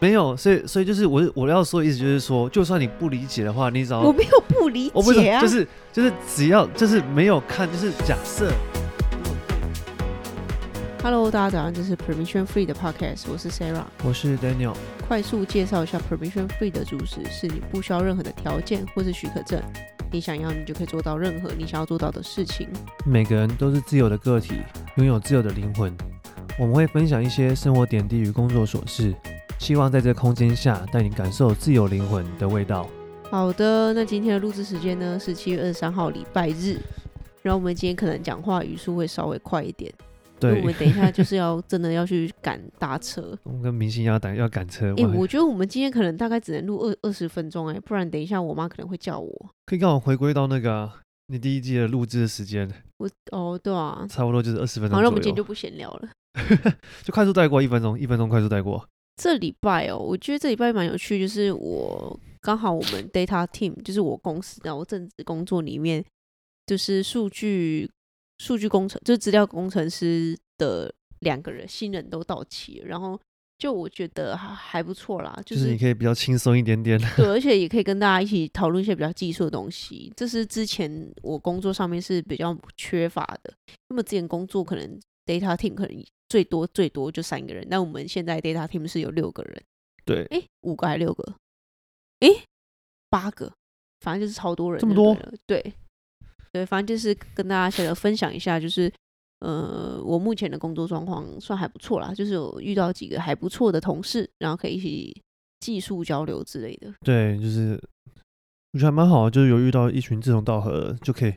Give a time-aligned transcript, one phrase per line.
[0.00, 8.48] 没有，所以所以就是我我要说的意思就是说，就算你不理解的话，你只要我没有不理解啊，就是就是只要就是没有看，就是假设。
[11.02, 14.72] Hello，大家早上，这是 Permission Free 的 Podcast，我是 Sarah，我是 Daniel。
[15.08, 19.60] 快速介绍一下 Permission Free 的主旨：是你不需要任何的条件或是许可证，
[20.12, 22.68] 你想要你就可以做到任何你想要做到的事情。
[23.04, 24.54] 每个人都是自由的个体，
[24.94, 25.92] 拥有自由的灵魂。
[26.56, 29.12] 我们会分享一些生活点滴与工作琐事。
[29.58, 32.88] 希望在这个空间下带你感受自由灵魂的味道。
[33.30, 36.78] 好的，那今天的录制时间呢是七月二十三号礼拜日。
[37.42, 39.92] 然后我们今天可能讲话语速会稍微快一点，
[40.40, 43.36] 对，我们等一下就是要真的要去赶搭车。
[43.44, 44.92] 我们跟明星一样赶要赶车。
[44.96, 49.50] 哎、欸，我觉得我们今天可能大概只能录二二十分钟哎，不然等一下我妈可能会叫我。
[49.66, 52.68] 可以刚好回归到那个、啊、你第一季的录制的时间。
[52.98, 54.96] 我哦对啊，差不多就是二十分钟。
[54.96, 56.08] 好，那我们今天就不闲聊了，
[57.04, 58.84] 就快速带过一分钟，一分钟快速带过。
[59.18, 66.02] 这礼拜哦，我觉得这礼拜蛮有趣，就是我刚好我们 data team 就是我公司然后正职工作里面，
[66.66, 67.90] 就是数据
[68.38, 73.20] 数据工程，就是资料工程师的两个人新人都到齐了，然后
[73.58, 83.52] 就我觉得还还不错啦，就是，就是你可以比较轻松一点点，对， 而且也可以跟大家一起讨论一些比较技术的东西，这是之前我工作上面是比较缺乏的，
[83.88, 86.04] 那么之前工作可能 data team 可能。
[86.28, 89.62] 最多最多就三个人，那我们现在 data team 是有六个人。
[90.04, 91.34] 对，哎，五个还是六个？
[92.20, 92.28] 哎，
[93.10, 93.52] 八个，
[94.00, 94.80] 反正就是超多人。
[94.80, 95.16] 这么多？
[95.46, 95.74] 对，
[96.52, 98.92] 对，反正就是跟大家先分享一下，就是
[99.40, 105.22] 呃，我目前的工作状况算还不错啦，就是有遇到几个还不错的同事，然后可以一起
[105.60, 106.92] 技术交流之类的。
[107.00, 107.80] 对，就是
[108.72, 111.34] 我觉得还蛮好，就是有遇到一群志同道合，就可以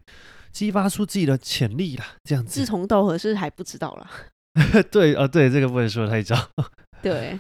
[0.52, 2.16] 激发出自己的潜力啦。
[2.24, 4.10] 这样子，志同道合是还不知道啦。
[4.92, 6.36] 对啊，对，这个不能说太早。
[7.02, 7.40] 对，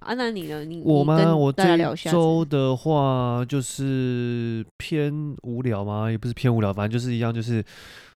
[0.00, 0.64] 啊，那你呢？
[0.64, 1.34] 你我吗？
[1.34, 6.10] 我这周的话就是偏无聊吗？
[6.10, 7.64] 也不是偏无聊，反正就是一样，就是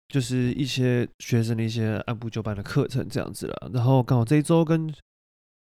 [0.09, 3.71] 就是一些学生的一些按部就班的课程这样子了。
[3.73, 4.93] 然后刚好这一周跟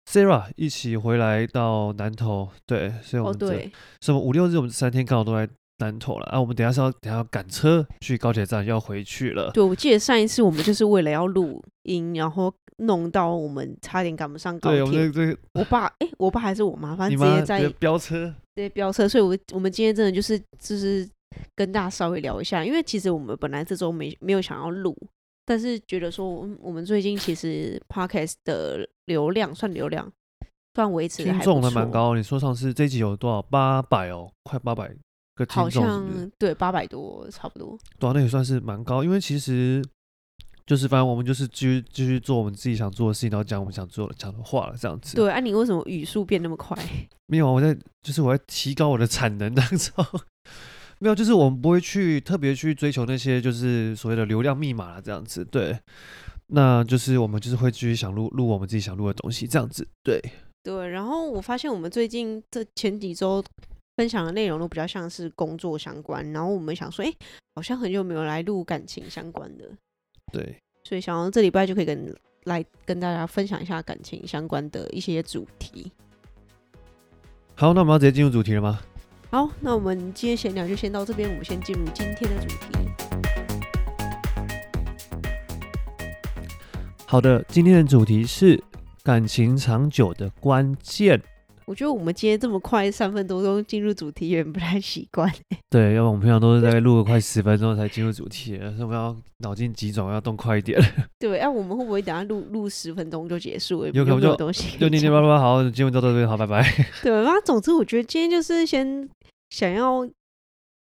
[0.10, 3.72] Sarah 一起回来到南投，对，所以我们这、哦、对
[4.02, 5.48] 什么五六日，我们三天刚好都在。
[5.82, 6.40] 南投了啊！
[6.40, 9.52] 我们等下是要等下要赶车去高铁站，要回去了。
[9.52, 14.80] 对，我记得上一次我们就是为了要录音，然后弄到我们差点赶不上高铁。
[14.80, 19.10] 对，我们这个我爸哎、欸，我爸还是我妈，反正直接在飙车，对，飙车。
[19.10, 21.08] 所以我，我我们今天真的就是就是
[21.56, 24.96] 跟大家稍微聊一下，因为其实我们本来这周没没有想要录，
[25.46, 30.12] 但是觉得说我们最近其实 podcast 的流量算流量
[30.76, 32.16] 算维持的还，听众还蛮高。
[32.16, 33.42] 你说上次这集有多少？
[33.42, 34.92] 八百哦，快八百。
[35.50, 39.04] 好像对八百多差不多，对啊，那也算是蛮高。
[39.04, 39.84] 因为其实
[40.66, 45.16] 就是反正我们就是继续继续做我们自己想做的事情，然后讲我们想做的讲的话了，这样子。
[45.16, 46.78] 对啊，你为什么语速变那么快？
[47.28, 50.06] 没有，我在就是我在提高我的产能当中。
[51.00, 55.44] 没有，就是我们不会去特别去追求那些就是所谓的流量密码了，这样子。
[55.46, 55.76] 对，
[56.48, 59.88] 那就是我们就是会继续想录录我们自己想录的东西，这样子。
[60.04, 60.22] 对
[60.62, 63.44] 对，然后我发现我们最近这前几周。
[64.02, 67.18] 分享的内容都比较像是工作相关，然后我们想说，哎、欸，
[67.54, 69.70] 好像很久没有来录感情相关的，
[70.34, 72.12] 对，所以想要这礼拜就可以跟
[72.46, 75.92] 来跟大家分享一下感情相关的一些主题。
[77.54, 78.82] 好，那我们要直接进入主题了吗？
[79.30, 82.90] 好，那我们今天闲聊就先到这边，我们先进入今天的主题。
[87.06, 88.60] 好的，今天的主题是
[89.04, 91.22] 感情长久的关键。
[91.72, 95.34] 我觉得我们今天这么快三分多钟进入主题有点不太习惯。
[95.72, 100.78] 对，要不然我们平常都是在录了快十分钟才进入主题，所以我们要脑筋急转，要动快一点。
[101.18, 103.86] 对，哎、啊，我们会不会等下录录十分钟就结束？
[103.86, 106.62] 有可能就东西就念念叭叭，好，今天就到这边，好，拜拜。
[107.02, 109.10] 对，那总之我觉得今天就是先
[109.50, 110.06] 想要，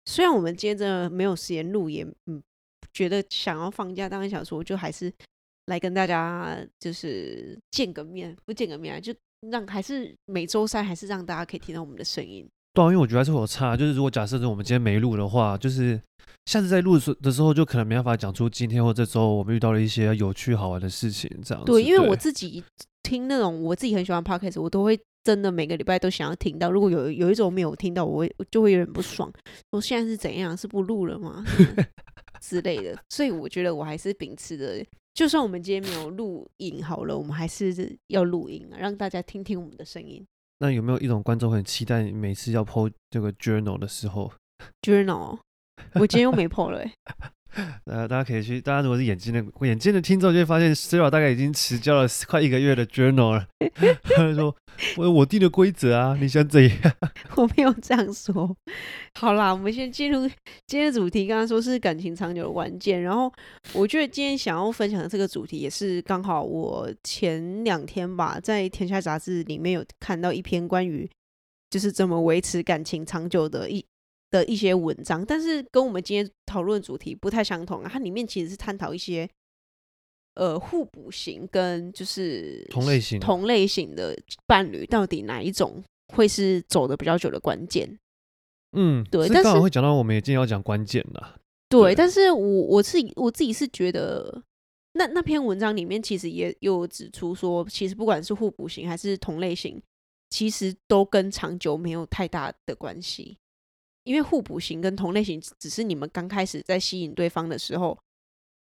[0.06, 2.40] 虽然我们今天真的没有时间录，也嗯
[2.94, 5.12] 觉得想要放假，当然想说就还是
[5.66, 9.12] 来跟大家就是见个面，不见个面就。
[9.50, 12.48] 让还是每周三还是让大家可以听到我们的声音。
[12.74, 13.76] 对啊，因为我觉得还是会有差。
[13.76, 16.00] 就是如果假设我们今天没录的话，就是
[16.46, 21.30] 下次再录的时候，就可能没办法讲出今天或这周我们遇到了一些有趣好玩的事情。
[21.44, 21.72] 这样子。
[21.72, 22.64] 对，因为我自己
[23.04, 26.70] 听那种我自己很喜欢 podcast，我都会真的每个礼拜都想要听到。
[26.72, 29.32] 如果有有一种没有听到，我会就会有点不爽。
[29.72, 30.56] 我现在是怎样？
[30.56, 31.44] 是不录了吗？
[32.42, 32.96] 之类的。
[33.10, 34.86] 所以我觉得我还是秉持着。
[35.18, 40.24] 就算我们今天没有录影好了，我们还是要录音啊，让大家听听我们的声音。
[40.60, 44.32] 那有没有一种观众很期待你每次要 po 这个 journal 的时候
[44.84, 45.40] ？journal，
[45.96, 46.94] 我今天又没 po 了、欸、
[47.86, 53.48] 呃， 大家可以去，大家如果是眼尖的眼尖的听众，就会发现 Sara 大概已经迟交了 快一个月的 journal 了。
[54.16, 54.56] 他说
[54.98, 56.72] ：“我我定的规则啊，你想怎样？”
[57.36, 58.56] 我没有这样说。
[59.16, 60.28] 好啦，我们先进入
[60.66, 61.28] 今天的主题。
[61.28, 63.32] 刚刚说是感情长久的关键，然后
[63.74, 71.10] 我觉得今天想要分享的这个主题，也是刚好我前两天吧，在《天下杂志》里面有看到一篇关于
[71.70, 73.86] 就是怎么维持感情长久的一。
[74.30, 77.90] 的一些文章，但是跟我们今天讨论的主题不太相同啊。
[77.92, 79.30] 它里面其实是探讨一些
[80.36, 85.84] 呃互补型跟就是同类型同类型的伴侣，到底哪一种
[86.14, 87.98] 会是走的比较久的关键？
[88.74, 89.28] 嗯，对。
[89.30, 91.40] 但是刚好会讲到我们也今天要讲关键的。
[91.70, 94.44] 对，对，但是我我自己我自己是觉得，
[94.94, 99.82] 那那篇文章里面其实也有指出说，其实不管是互补型还是同类型，
[100.30, 103.38] 其实都跟长久没有太大的关系。
[104.08, 107.98] 因为互补型跟同类型只是你们刚开始在吸引对方的时候，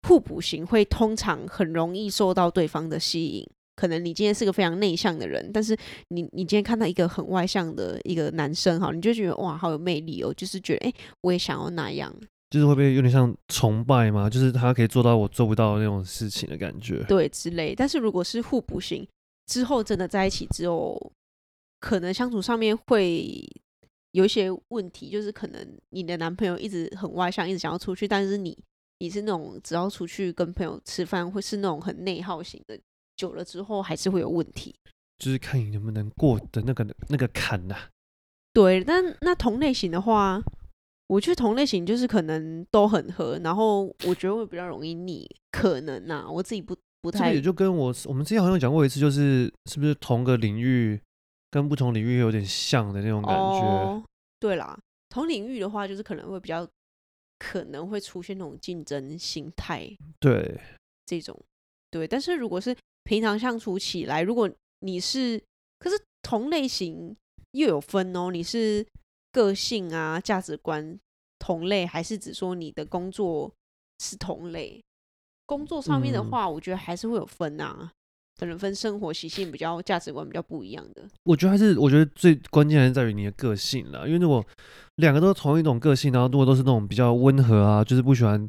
[0.09, 3.49] 互补型会通常很容易受到对方的吸引。
[3.77, 5.77] 可能你今天是个非常内向的人，但是
[6.09, 12.13] 你你今天看到一个很外向的一个男生哈，你就觉得哇，好有魅力哦，就是觉得哎，我也想要那样。
[12.51, 14.29] 就是会不会有点像崇拜吗？
[14.29, 17.05] 就是他可以做到我做不到的那种事情的感觉。
[17.05, 17.73] 对，之类。
[17.77, 19.07] 但是如果是互补型
[19.47, 21.13] 之后真的在一起之后，
[21.79, 23.49] 可能相处上面会。
[24.13, 28.57] 有一些问题，就是可能你的男朋友一直很外向，一直想要出去，但是你
[28.99, 32.79] 你是那种只要出去跟朋友吃饭，会是那种很内耗型的，
[33.17, 34.75] 久了之后还是会有问题。
[35.19, 37.91] 就是看你能不能过的那个那个坎呐、啊。
[38.53, 40.43] 对，但那同类型的话，
[41.09, 47.19] 我觉得同类型就是可能都很合，然后我觉得会比较容易腻，可能呐、啊，我自己不不太。
[47.19, 51.01] 这个也就跟我我们之前好像讲过一次，就是是不是同个领域？
[51.51, 53.61] 跟不同领域有点像的那种感觉。
[53.61, 54.03] 哦，
[54.39, 54.79] 对啦，
[55.09, 56.69] 同领域的话，就是可能会比较
[57.39, 59.89] 可能会出现那种竞争心态。
[60.21, 60.61] 对，
[61.07, 61.39] 这种
[61.91, 62.07] 对。
[62.07, 64.51] 但是如果是平常相处起来，如果
[64.81, 65.43] 你是，
[65.79, 67.17] 可是同类型
[67.53, 68.87] 又有分哦，你是
[69.33, 70.99] 个性啊、价值观
[71.39, 73.53] 同类，还是只说你的工作
[74.01, 74.81] 是同类？
[75.47, 77.91] 工作上面的话，我觉得还是会有分啊。
[78.39, 84.07] 可能分生活习性比较价值观比较不一样的，我觉得还是我觉得最关键还是在于你的个性啦。
[84.07, 84.45] 因为如果
[84.97, 88.47] 两个都是同一种个性，然后如果都是那种比较温和啊，就是不喜欢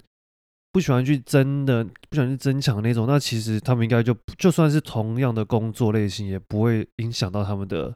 [0.71, 7.95] 不喜欢去争的，不喜欢去争抢那种，那其实他们应该就就算是同样的工作类型，也不会影响到他们的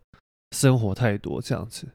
[0.56, 1.88] 生活太多这样子。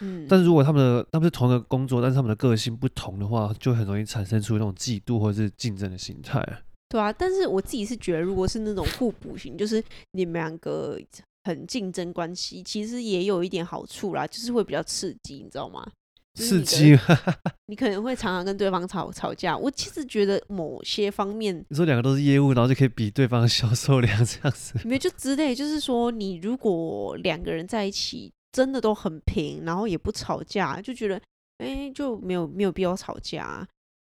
[0.00, 6.62] 嗯，但是如果他们的他们是同一个工作，但是他们的个性不同的话，就很容易产生出那种嫉妒或者是竞争的心态。
[6.90, 11.00] 对啊，但是我自己是觉得，如果是那种互补型，就是你们两个
[11.44, 15.88] 很竞争关系，其实也有一点好处啦，就是会比较刺激，你知道吗？
[16.34, 16.98] 刺激，
[17.66, 19.56] 你可能会常常跟对方吵吵架。
[19.56, 31.20] 我其实觉得某些方面，你说两个都是业务，然后就可以比对方的销售量这样子，没有就之类，就是说你如果两个人在一起真的都很平，然后也不吵架，就觉得
[31.58, 33.66] 哎，就没有没有必要吵架。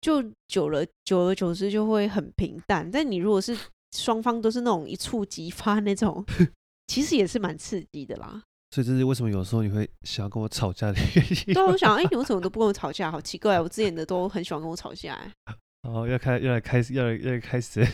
[0.06, 2.88] 就久了，久而久之就会很平淡。
[2.88, 3.58] 但你如果是
[3.90, 6.24] 双方都是那种一触即发那种，
[6.86, 8.40] 其实也是蛮刺激的啦。
[8.70, 11.54] 所以这是为什么有时候你会想要跟我吵架的原因。
[11.54, 13.10] 对，我想，哎、欸，你为什么都不跟我吵架？
[13.10, 15.14] 好奇怪，我之前的都很喜欢跟我吵架。
[15.14, 15.32] 哎，
[15.82, 17.84] 哦，要开，要来开始，要来，要来开始。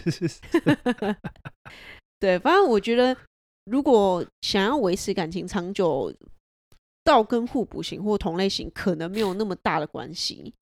[2.21, 3.17] 对，反正我觉得，
[3.65, 6.13] 如果想要维持感情长久，
[7.03, 10.53] 倒跟互补型或同类型可能没有那么大的关系。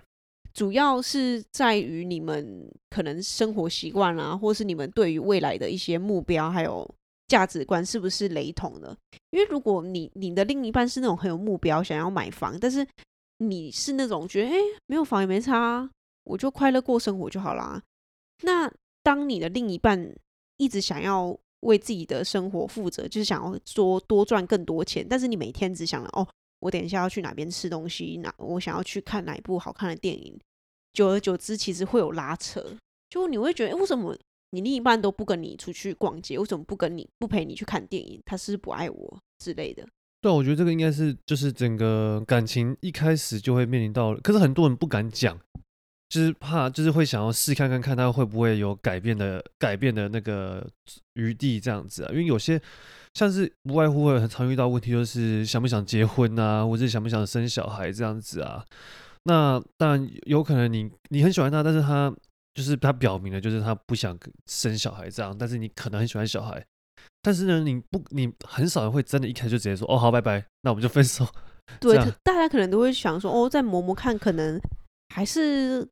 [0.52, 6.88] 主要是在于你们可能生活习惯啊，或是你们对于未来的一些目标还有
[7.28, 8.96] 价值观是不是雷同的？
[9.30, 12.86] 因为如果你你的另一半是那种很有目标，想要买房，但是
[13.38, 15.90] 你是那种觉得诶、欸，没有房也没差啊，
[16.24, 17.80] 我就快乐过生活就好啦。
[18.42, 18.70] 那
[19.02, 20.12] 当你的另一半
[20.56, 26.26] 一直想要为自己的生活负责，就是想要说多赚更多钱，但是你每天只想了哦。
[26.60, 28.18] 我等一下要去哪边吃东西？
[28.22, 30.38] 哪我想要去看哪一部好看的电影？
[30.92, 32.64] 久而久之，其实会有拉扯。
[33.08, 34.16] 就你会觉得，为什么
[34.50, 36.38] 你另一半都不跟你出去逛街？
[36.38, 38.20] 为什么不跟你不陪你去看电影？
[38.24, 39.86] 他是不是不爱我之类的？
[40.20, 45.38] 对，我觉得这个应该是就是整个感情一开始就会面临到，可是很多人不敢讲，
[46.10, 50.68] 就是怕，就是会想要试看看看他会不会有改变的改变的那个
[51.14, 52.60] 余地这样子啊，因为有些。
[53.12, 58.64] 像是无外乎会很常遇到问题，就是想不想结婚啊，或者想不想生小孩这样子啊。
[59.24, 62.14] 那当然有可能你你很喜欢他，但是他
[62.54, 65.36] 就是他表明了，就是他不想生小孩这样。
[65.36, 66.64] 但是你可能很喜欢小孩，
[67.20, 71.26] 但是呢，你不你很少人会真的一开始就直接说哦好拜拜，那我们就分手。
[71.80, 74.56] 对，大家可能都会想说哦再磨磨看，可能
[75.12, 75.84] 还是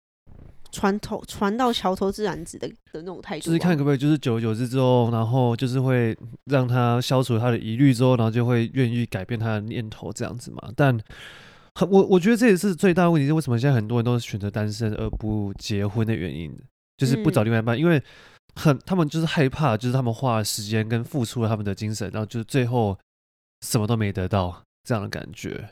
[0.70, 10.70] 船头船到桥头自然直的的那种态度，就是看可不可以，就是久而久之之后，然后就是会让他消除他的疑虑之后，然后就会愿意改变他的念头这样子嘛。
[10.76, 10.98] 但
[11.74, 16.54] 很我我觉得这也是最大的问题，是为什么现在很多人都选择单身而不结婚的原因，
[16.96, 18.02] 就是不找另外一半，因为
[18.54, 22.98] 很他们就是害怕，就是他们花了时间跟付出了他们的精神，然后就最后
[23.64, 25.70] 什么都没得到这样的感觉。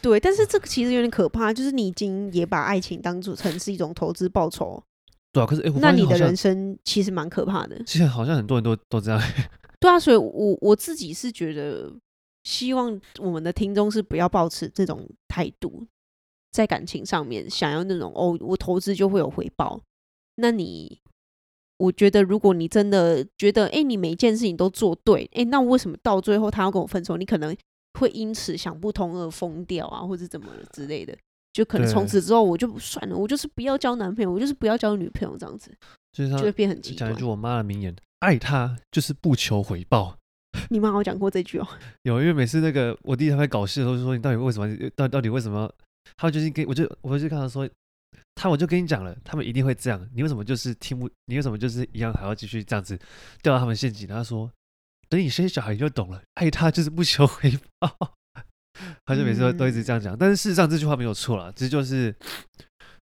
[0.00, 4.82] 对，但是这个其实有点可怕，就是你已经也把爱情当做成是一种投资报酬。
[5.32, 7.82] 对啊，可是哎，那你的人生其实蛮可怕的。
[7.84, 9.20] 其实好像很多人都都这样。
[9.80, 11.92] 对啊，所以我我自己是觉得，
[12.44, 15.86] 希望我们的听众是不要抱持这种态度，
[16.50, 19.80] 在感情上面想要那种哦，我投资就会有回报。
[20.36, 21.00] 那你，
[21.76, 27.16] 我觉得如果你真的觉得哎，你每一件事情都做对，哎，那为什么到最后他要跟我分手？
[27.16, 27.56] 你可能。
[27.94, 31.16] 会因此想不通而疯掉啊，或者怎么之类的，
[31.52, 35.70] 就可能从此之后我就算了，我就是不要交男朋友，我就是不要交女朋友这样子，
[36.12, 37.10] 就是他就会变很极端。
[37.10, 40.16] 讲一句我妈的名言：爱他就是不求回报。
[40.70, 41.66] 你妈有讲过这句哦？
[42.04, 44.90] 有，因为每次那个我弟他会搞事的时候，就说你到底为什么？
[44.96, 45.70] 到到底为什么？
[46.16, 47.68] 他就是跟我就我就跟他说，
[48.34, 50.08] 他我就跟你讲了，他们一定会这样。
[50.14, 51.08] 你为什么就是听不？
[51.26, 52.98] 你为什么就是一样还要继续这样子
[53.42, 54.06] 掉到他们陷阱？
[54.08, 54.50] 他说。
[55.08, 58.14] 等你生小孩你就懂了，爱他就是不求回报。
[59.04, 62.14] 他就每次都都一直这样讲，但是事实上这句话没有错啦，这就是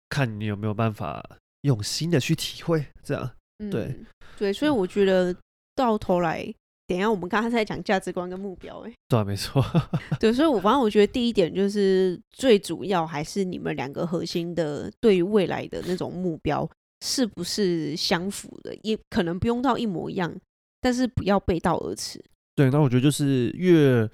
[0.10, 1.24] 看你有没有办法
[1.62, 3.32] 用心的去体会，这样
[3.70, 5.36] 对、嗯、对，所以我觉得
[5.76, 6.44] 到头来，
[6.88, 9.64] 等一下我们刚刚在讲价值观跟目标、欸，哎，对、啊，没错，
[10.20, 16.68] 对，所以我反正我觉得第一点就是最主要还是你们两个核心的对于未来的那种目标
[17.06, 20.36] 是不是相符的，也可能不用到一模一样。
[20.82, 22.24] 但是不要背道而驰。
[22.56, 24.10] 对，那我觉得就是越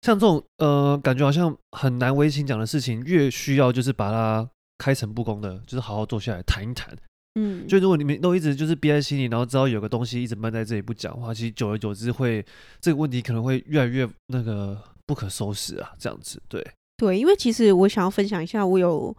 [0.00, 4.48] 像这种呃，感觉好像很难为情讲的事情，越需要就是把它
[4.78, 6.96] 开诚布公的，就是好好坐下来谈一谈。
[7.38, 12.42] 嗯，就如果你们都一直就是憋在心里，然后知道有个东西一直闷在这里不讲的话，其实久而久之会
[12.80, 16.40] 这个问题可能会越来越那个不可收拾啊，这样子。
[16.48, 19.14] 对，对，因为其实我想要分享一下，我有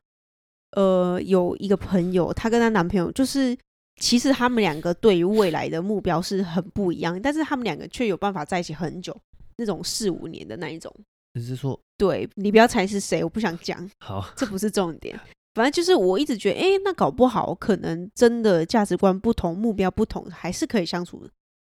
[0.71, 3.55] 呃有一个朋友，她跟她男朋友就是。
[3.99, 9.15] 其实他们两个对于未来的目标是很不一样，但是他们两个却有办法在一起很久，
[9.57, 10.93] 那种四五年的那一种。
[11.33, 11.79] 你是说？
[11.97, 13.89] 对，你不要猜是谁，我不想讲。
[13.99, 15.19] 好，这不是重点。
[15.55, 21.27] 反正就是我一直觉得，哎，那搞不好可能真的价值观不同，目标不同，还是可以相处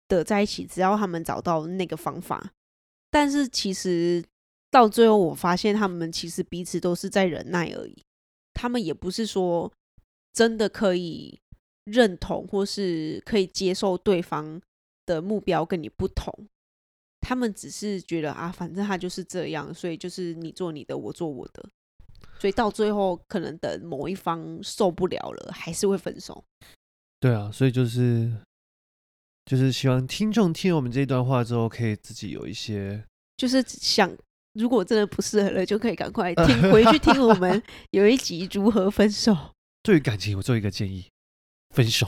[0.10, 2.52] 的在一起，只要他们找到那个方法。
[3.10, 4.22] 但是其实
[4.70, 8.04] 到最后，我发现他们其实彼此都是在忍耐而已，
[8.54, 9.72] 他们也不是说
[10.34, 11.40] 真的可以。
[11.92, 14.62] 认同或是可以接受对方
[15.06, 16.34] 的目标跟你不同，
[17.22, 21.70] 他们只是觉得啊，反正他就是这样，所以就是你做你的，我做我的，
[22.40, 26.44] 所以到最后可能等某一方受不了了，还是会分手。
[27.20, 28.32] 对啊，所以就是
[29.46, 33.04] 就是希望听众听我们这一段话之后，可以自己有一些，
[33.36, 34.16] 就是想
[34.54, 39.36] 如果真的不适合了，就可以赶快听 回去听我们有一集如何分手。
[39.82, 41.06] 对于感情，我做一个建议。
[41.76, 42.08] 分手，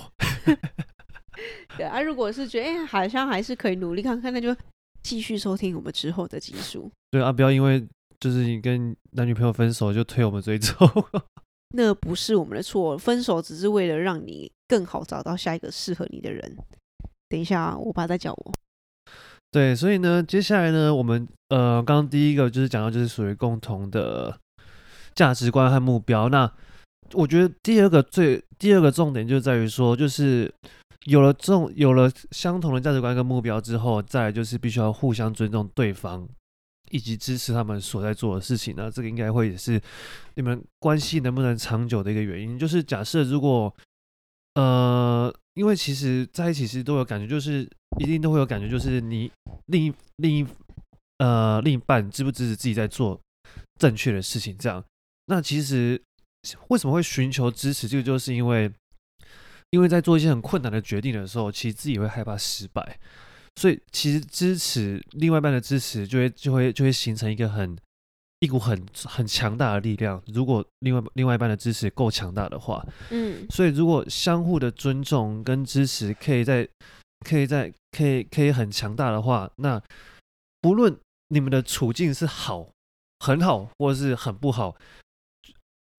[1.78, 4.56] 对啊，如果是觉得哎、欸，好像还是可以努力看看，那就
[5.04, 6.92] 继续收听我们之后的集数。
[7.12, 7.86] 对啊，不要因为
[8.20, 10.74] 就是你跟男女朋友分手就推我们这一周，
[11.76, 16.58] 那不是我们的错，分手只是为了让你更好找到下一个适合你的人。
[17.30, 18.52] 等一下，我爸在叫我。
[19.52, 24.38] 对，所以呢，接下来呢，我们呃，刚刚第一个就是讲到就是属于共同的
[25.14, 26.52] 价值观和目标，那。
[27.14, 30.54] 我觉得第二个最第二个重点就在于说，就是
[31.06, 36.28] 有了这种有了相同的价值观跟目标之后，再来就是必须要互相尊重对方，
[36.92, 38.74] 以及支持他们所在做的事情。
[38.78, 39.82] 那这个应该会也是
[40.36, 42.58] 你们关系能不能长久的一个原因。
[42.58, 43.74] 就是假设如果
[44.56, 47.68] 呃，因为其实在一起其实都有感觉，就是
[48.00, 49.32] 一定都会有感觉，就是你
[49.66, 50.46] 另一另一
[51.18, 53.20] 呃另一半支不支持自己在做
[53.80, 54.84] 正确的事情，这样，
[55.26, 56.02] 那其实。
[56.70, 57.88] 为什么会寻求支持？
[57.88, 58.72] 这个就是因为，
[59.70, 63.00] 因为在做一些很困难的决定的时候，其实自己会害怕失败，
[63.58, 67.78] 所以其实支持另外一半的支持，就会就会就会形成一个很
[68.40, 70.22] 一股很很强大的力量。
[70.28, 76.68] 如果另外另外一半的支持够强大的话，嗯，所以如果相互的尊重跟支持可以在
[77.24, 79.80] 可以在可以可以很强大的话，那
[80.60, 82.68] 不论你们的处境是好
[83.20, 84.76] 很好，或者是很不好。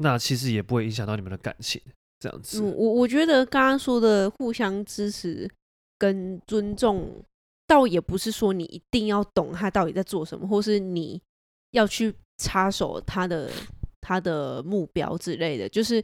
[0.03, 1.81] 那其实也不会影响到你们的感情，
[2.19, 2.61] 这样子。
[2.61, 5.49] 嗯，我我觉得刚刚说的互相支持
[5.97, 7.25] 跟尊重，
[7.67, 11.23] 倒也不是说你一定要懂他到底在做什么，或是你
[11.71, 13.49] 要去插手他的
[14.01, 15.69] 他的目标之类的。
[15.69, 16.03] 就是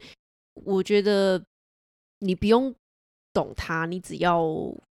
[0.53, 1.43] 我觉得
[2.19, 2.73] 你不用
[3.33, 4.47] 懂他，你只要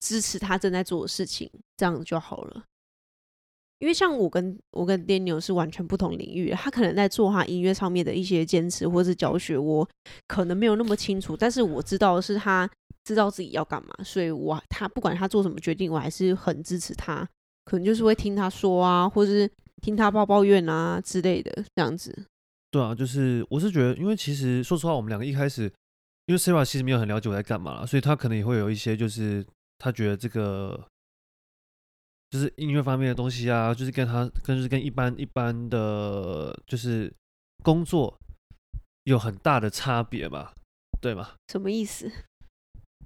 [0.02, 2.66] 支持他正在做的事情，这样就好了。
[3.80, 9.88] 因为像我跟我跟 Daniel 是完全不同领域，他可能在做他音乐上面的一些坚持或是教学，我
[10.28, 12.70] 可能没有那么清楚，但是我知道是他
[13.06, 17.26] 知道自己要干嘛，所以我他不管他做什么决定，我还是很支持他，
[17.64, 19.50] 可能就是会听他说啊，或是
[19.82, 22.26] 听他抱抱怨啊之类的这样子。
[22.70, 25.72] 对啊，就是我是觉得，因为其实说实话，我们两个一开始，
[26.26, 29.46] 因为 Sarah 其实没有很了解我在干嘛，所以他可能也会有一些，就是
[29.78, 30.86] 他觉得这个。
[32.30, 37.12] 就是音乐方面的东西啊，就是跟他跟就是跟一般一般的就是
[37.64, 38.16] 工作
[39.06, 40.52] 有很大的差别嘛，
[41.02, 41.32] 对吗？
[41.48, 42.12] 什么意思？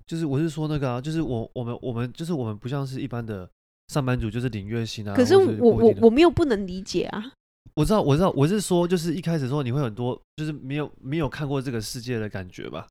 [0.05, 3.49] 就是我是说那个啊，就是我我们我们就是我们不像是一般的
[3.87, 5.15] 上班族，就是领月薪啊。
[5.15, 7.31] 可是我我我没有不能理解啊。
[7.75, 12.87] 我知道我知道我是说，就是一开始说你会很多就是没有没有看过这个世界的感觉吧。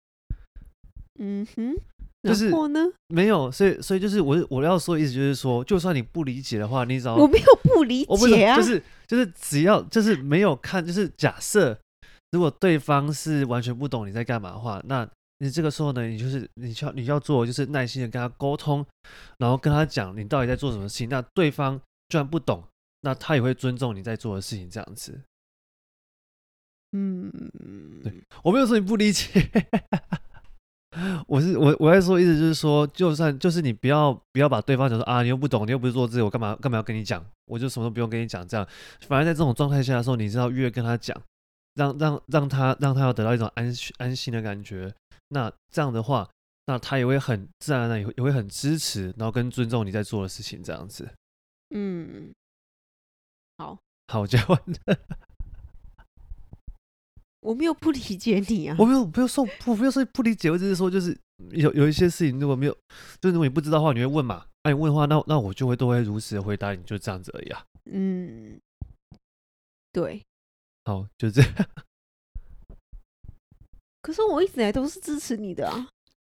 [1.21, 1.77] 嗯哼。
[2.23, 2.81] 就是然后呢？
[3.09, 11.77] 没有，所以所以就是我我要说的意思就是说，就算你不理解的话，你只要我没有不理解啊，就是就是只要就是没有看，就是假设
[12.31, 18.87] 如果对方是完全不懂你在干嘛的话，那你这个时候呢，你就是你要你要做就是耐心的跟他沟通，
[19.39, 21.09] 然后跟他讲你到底在做什么事情。
[21.09, 21.77] 那对方
[22.09, 22.63] 居然不懂，
[23.01, 25.21] 那他也会尊重你在做的事情，这样子。
[26.93, 27.33] 嗯，
[28.05, 28.13] 对，
[28.45, 29.27] 我没有说你不理解。
[31.27, 37.25] 我是我我在说，意思就是说，就算就是你不要不要把对方讲说啊，你又不懂，你又不是做这个，我干嘛干嘛要跟你讲？
[37.47, 38.67] 我就什么都不用跟你讲，这样。
[39.07, 41.19] 反而在这种状态下的时候，你知道越跟他讲，
[41.75, 44.93] 让让让他让他要得到一种安安心的感觉。
[45.29, 46.29] 那这样的话，
[46.67, 51.11] 那他也会很自然的也会也会很支持，然后跟尊重你在做的事情，这样子。
[51.75, 52.31] 嗯，
[53.57, 54.59] 好，好，交换。
[57.43, 61.19] 我没有不理解你啊，我没有没有说我没有说不理解，我只是说就是
[61.51, 62.73] 有有一些事情如果没有，
[63.21, 64.47] 就是如果你不知道的话，你会问嘛？
[64.63, 67.65] 那、啊、你问的话，那那我就会都会如实的回答你，就这样子而已啊。
[67.87, 68.61] 嗯，
[69.91, 70.23] 对，
[70.85, 71.53] 好，就这样。
[74.01, 75.89] 可是我一直来都是支持你的啊。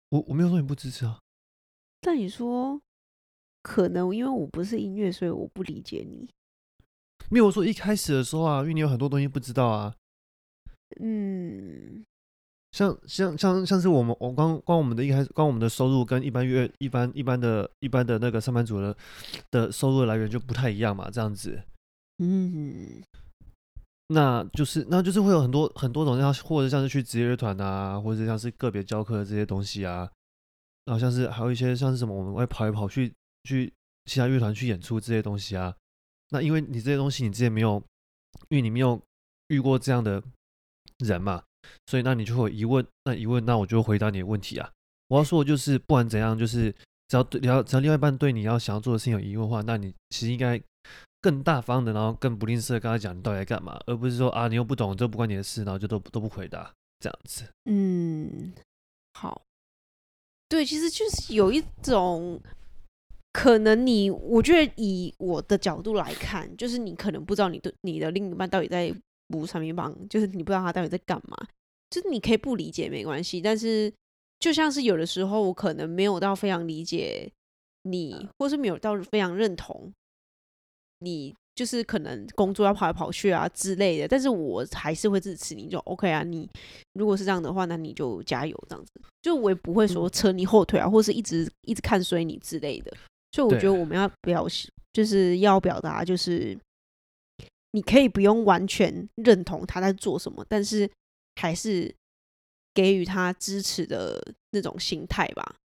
[0.10, 1.20] 我我没有说你不支持啊。
[2.02, 2.82] 但你说
[3.62, 6.28] 可能因为我不是音乐，所以我不理解你。
[7.30, 9.94] 没有说一开始的时候啊，因为你有很多东西不知道啊。
[11.02, 12.06] 嗯，
[12.72, 18.96] 像像像像是我们我光光我们的一开始光我们的收入跟一般月一般一般的一般的那个上班族的
[19.52, 21.62] 的收入来源就不太一样嘛，这样子。
[22.20, 23.02] 嗯，
[24.08, 30.10] 那就是那就是会有很多很多种像或者像是去职业乐团啊，或者像是个别教课的这些东西啊，
[30.86, 33.74] 然后像是还有一些像是什么我们会跑来跑去去
[34.06, 35.76] 其他乐团去演出这些东西啊。
[36.30, 37.84] 那因为你这些东西你之前没有，
[38.50, 39.02] 因为你没有
[39.50, 40.22] 遇过这样的。
[41.00, 41.44] 人嘛，
[41.88, 44.72] 所以那你就会有疑问，那疑问，那我就回答你的问题啊。
[45.08, 46.72] 我要说的就是，不管怎样，就是
[47.08, 50.60] 只要对，只要只要另外一半对你要想要做的事情有疑问的话，那你其实应该
[51.22, 57.44] 更大方的，然后更不吝啬的跟他讲你到底在干嘛，而不是说啊你又不懂，这不关你的事，然后就都都不回答这样子。
[57.66, 58.54] 嗯，
[59.14, 59.42] 好，
[60.48, 62.42] 对，其实就是有一种
[63.34, 68.96] 可能你，我觉得以我的角度来看，就是你可能不知道你的你的另一半到底在。
[69.28, 71.38] 不上面帮，就是你不知道他到底在干嘛，
[71.90, 73.92] 就是你可以不理解没关系，但是
[74.40, 77.32] 就像是有的时候我可能没有到非常理解
[77.84, 79.92] 你，或是没有到非常认同
[81.00, 86.22] 你，就是可能工作要跑来跑去啊之类的，但是我还是会支持你，就 OK 啊。
[86.22, 86.50] 你
[86.94, 92.96] 如果是这样的话，那你就加油这样子，就我也不会说扯你后腿啊，或是一直一直看衰你之类的。
[93.32, 96.56] 所以我觉得我们要表示，就是要表达就是。
[97.76, 100.90] 你可以不用完全认同他在做什么，但是
[101.36, 101.94] 还是
[102.74, 105.58] 给予他支持的那种心态吧，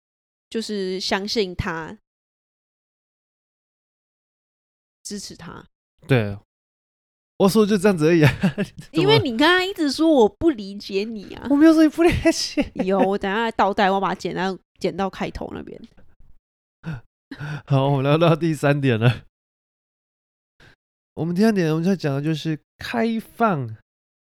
[0.49, 1.99] 就是相信他，
[5.03, 5.67] 支持他。
[6.07, 6.39] 对，
[7.37, 8.33] 我说就这样子而已啊。
[8.93, 12.73] 因为你刚刚一直说我不理解你啊，我没有说你不理解。
[12.87, 15.79] 有，我等下倒带，我把它剪到剪到开头那边。
[17.67, 19.28] 好，我们聊到第三点了。
[21.19, 23.69] 我们第三点，我们在讲的就是开放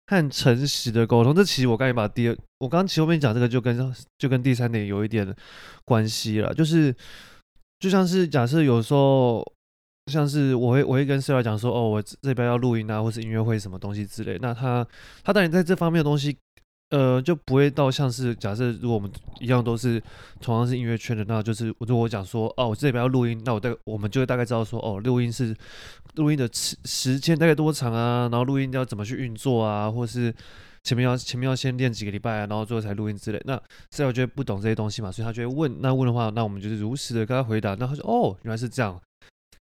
[0.07, 1.31] 和诚实的沟通。
[1.35, 5.31] 这其实我刚才把第二，我刚刚其实后面讲这个就跟就跟第三点有一点
[5.85, 6.51] 关系了。
[6.55, 6.91] 就是
[7.79, 9.45] 就像是假设有时候，
[10.07, 14.39] 像是我会我会跟 Sara 讲说，哦，我这边要录音啊，或是音乐会什么东西之类。
[14.41, 14.83] 那他
[15.23, 16.35] 他当然在这方面的东西。
[16.91, 20.01] 呃，就不会到像是假设，如果我们一样都是
[20.41, 25.55] 同样是音乐圈的，那就是如果我讲说，哦，我这里边要录音，那我大我们就会大概知道说，哦，录音是
[26.15, 30.33] 录音的时时间大概多长啊，然后录音要怎么去运作啊，或是
[30.83, 33.41] 前面要前面要先练几个礼拜啊，然后最后才录音之类。
[33.45, 33.55] 那
[33.95, 35.77] 室友就会不懂这些东西嘛，所以他就会问。
[35.79, 37.73] 那问的话，那我们就是如实的跟他回答。
[37.75, 38.99] 那他说哦，原来是这样。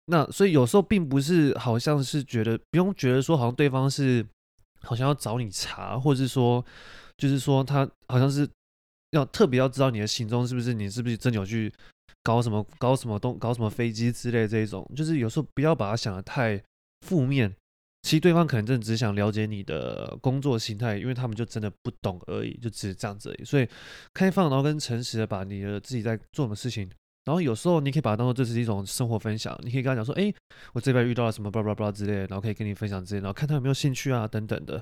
[0.06, 4.26] 那所以有时候并不是好像是觉得不用觉得说好像对方是
[4.82, 6.64] 好像要找你查，或者是说
[7.18, 8.48] 就是说他好像是
[9.12, 11.72] 要特别要知道你的行踪是不是你是不是真有去
[12.24, 16.62] 搞什么搞什么东搞什么飞机之类这一种，就是有时候不要把它想的太
[17.06, 17.56] 负面。
[18.04, 23.44] 其实对方可能真的只想了解你的工作心态，因为他们就真的不懂而已，就只是这样子而已。
[23.44, 23.68] 所以
[24.14, 26.90] 开放然后跟诚实的把你的自己在做什么事情。
[27.28, 30.34] 然后有时候你可以把它当做这是一种生活分享，你可以跟他讲说，哎，
[30.72, 34.76] 我这边遇到了什么，巴拉巴拉之类的，然后可以跟你分享之类，然后看他有没有兴趣啊，等等的。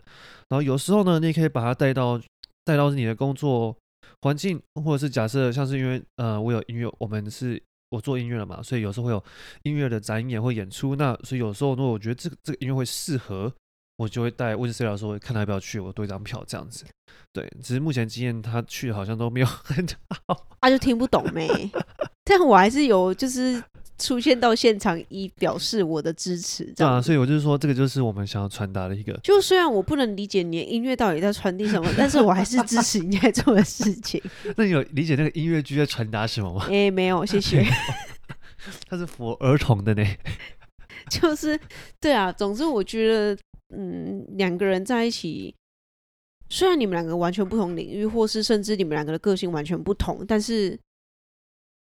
[0.50, 2.22] 然后有时候呢，你也可以把它带到
[2.64, 3.76] 带到你的工作
[4.22, 9.24] 环境，或者是假设像是因为呃，我有音乐，我们是我做音乐的嘛，所以有时候会有
[9.64, 10.96] 音乐的展演或演出。
[10.96, 13.52] 那所以有时候如果我觉得这个这个音乐会适合，
[13.98, 16.86] 我就会带问 C 老师看他要不要去，我多一张票这样子。
[17.34, 19.84] 对，只是目前经验他去好像都没有 很
[20.28, 21.50] 好，他就听不懂没。
[22.26, 23.64] 但我还是有，就是
[24.00, 26.96] 出现到现场以表示我的支持，这样。
[26.96, 29.14] 啊，所以我就是说，这个就是我们想要传达的一个。
[29.24, 34.20] 就虽然我不能理解你的音乐到底在传递什么，但是我还是支持你在做的事情。
[34.58, 36.66] 那你有理解那个音乐剧在传达什么吗？
[36.66, 37.64] 哎、欸，没有，谢谢。
[38.90, 40.04] 它是 for 儿童的呢。
[41.08, 41.58] 就是
[42.02, 43.38] 对啊，总之我觉得，
[43.78, 45.54] 嗯，两个人在一起，
[46.50, 50.76] 虽然你们两个完全不同领域，或是甚至你们两个的个性完全不同，但是。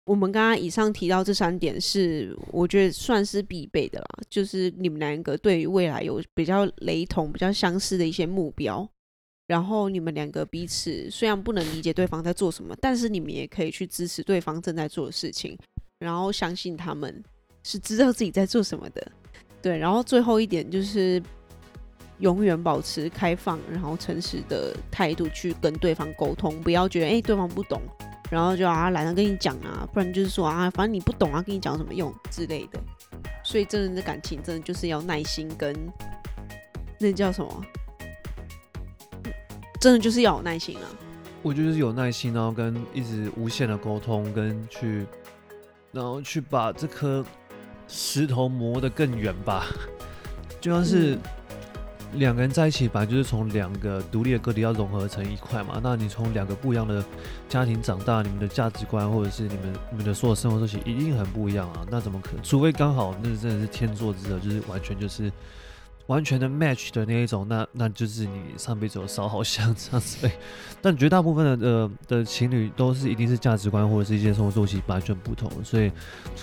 [0.04, 4.06] 我们刚刚以上提到这三点是，我觉得算是必备的啦。
[4.28, 8.86] 就是你们两个对于未来有比较雷同、比较相似的一些目标，
[9.46, 15.58] 然后你们两个彼此虽然不能理解对方在做什么，但是你们也可以去支持对方正在做的事情，
[15.98, 17.24] 然后相信他们
[17.62, 19.12] 是知道自己在做什么的。
[19.62, 21.22] 对，然后最后一点就是
[22.18, 27.80] 永远保持开放，然后诚实的态度去跟对方沟通，不要觉得诶，对方不懂。
[28.30, 32.80] 然后就啊，懒得跟你讲啊，不然就是说啊，反正你不懂啊，跟你讲有什么用之类的。
[33.44, 35.76] 所以真人的感情，真的就是要耐心跟
[36.98, 37.64] 那叫什么？
[39.80, 40.86] 真的就是要有耐心啊。
[41.42, 45.06] 我觉得是有耐心，然后跟一直无限的沟通，跟去，
[45.92, 47.24] 然后去把这颗
[47.86, 49.66] 石头磨得更圆吧。
[50.60, 51.18] 就像是。
[52.16, 55.80] 两个人在一起，本来就是从两个独立的个体要融合成一块嘛。
[55.82, 57.04] 那你从两个不一样的
[57.48, 61.86] 家庭长大，你们的价值观或者是你们你们的所有生活作息一定很不一样啊。
[61.90, 62.42] 那怎么可能？
[62.42, 65.30] 除非刚好那真的是天作之合，就是完全就是。
[66.06, 70.30] 完全的 match 的那一种，那那就是你上辈子有烧好香这样子。
[70.82, 75.90] 但绝大部分的呃的情侣都是一定是价值观或者是一些生活作息完全不同，所以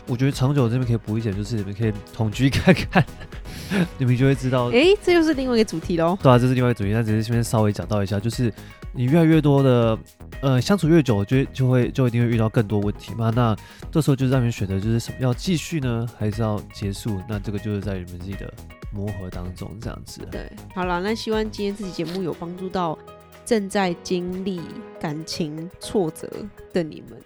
[0.07, 3.05] 我觉得长久这边可以补一点，就是你们可以同居看看，
[3.99, 4.69] 你们就会知道。
[4.69, 6.17] 哎、欸，这又是另外一个主题喽。
[6.23, 8.51] 对啊，这是另外一个主题，那只是先稍微讲到一下，就是
[8.93, 9.97] 你越来越多的
[10.41, 13.31] 呃相处越久，就就会就一定会遇到更多问题嘛。
[13.35, 13.55] 那
[13.91, 17.21] 这时候就是让你们选择，就是什么要继续呢，还是要结束？
[17.27, 18.51] 那这个就是在你们自己的。
[18.93, 22.99] 磨合当中这样子，对，好了，那希望今天这期节目有帮助到
[23.45, 24.59] 正在经历
[24.99, 26.29] 感情挫折
[26.73, 27.17] 的你们。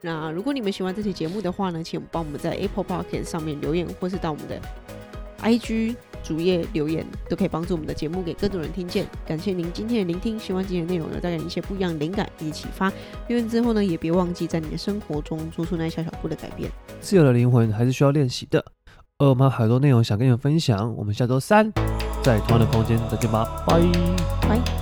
[0.00, 4.60] 那如果你们喜欢这期节目的话呢，请帮我们在 Apple Podcast 上面留言，或是到我们的
[5.44, 9.06] IG 主页留言，都可以帮助我们的节目给更多人听见。
[9.26, 12.92] 感谢您今天的聆听，希望今天的内容有带给你一些不一样的灵感以及启发。
[13.28, 16.70] 留言之后呢，也别忘记在你的生活中做出那小小步的改变。
[17.00, 18.64] 自由的灵魂还是需要练习的。
[19.18, 21.70] 而我们还有很多内容想跟你们分享，我们下周三
[22.22, 23.78] 在同样的空间再见吧，拜
[24.48, 24.81] 拜。